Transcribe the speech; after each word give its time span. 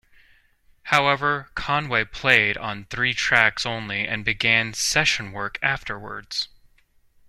However, 0.85 1.51
Conway 1.53 2.05
played 2.05 2.57
on 2.57 2.85
three 2.85 3.13
tracks 3.13 3.67
only 3.67 4.07
and 4.07 4.25
began 4.25 4.73
session 4.73 5.31
work 5.31 5.59
afterwards. 5.61 6.47